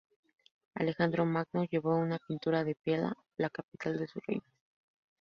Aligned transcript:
Alejandro 0.73 1.25
Magno 1.27 1.63
llevó 1.65 2.03
esta 2.03 2.17
pintura 2.25 2.61
a 2.61 2.65
Pella, 2.83 3.13
la 3.37 3.51
capital 3.51 3.99
de 3.99 4.07
su 4.07 4.19
reino. 4.25 4.41